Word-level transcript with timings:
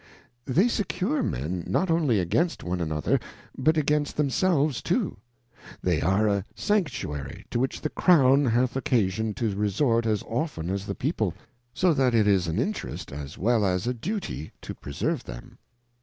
They 0.45 0.67
secure 0.67 1.21
Men 1.21 1.63
not 1.67 1.91
only 1.91 2.19
against 2.19 2.63
one 2.63 2.81
another, 2.81 3.19
but 3.55 3.77
against 3.77 4.17
themselves 4.17 4.81
too; 4.81 5.17
they 5.83 6.01
are 6.01 6.27
a 6.27 6.43
Sanctuary 6.55 7.45
to 7.51 7.59
which 7.59 7.81
the 7.81 7.89
Crown 7.91 8.45
hath 8.45 8.75
occasion 8.75 9.35
to 9.35 9.55
resort 9.55 10.07
as 10.07 10.23
often 10.23 10.71
as 10.71 10.87
the 10.87 10.95
People, 10.95 11.35
so 11.71 11.93
that 11.93 12.15
it 12.15 12.25
is 12.27 12.47
an 12.47 12.57
Interest 12.57 13.11
as 13.11 13.37
well 13.37 13.63
as 13.63 13.85
a 13.85 13.93
Duty 13.93 14.51
to 14.63 14.73
preserve 14.73 15.25
them. 15.25 15.59